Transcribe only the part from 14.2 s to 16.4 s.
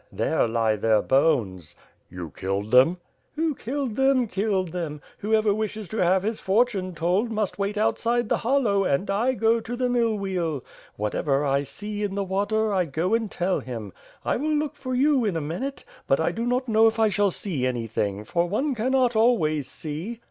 I will look for you in a minute, but I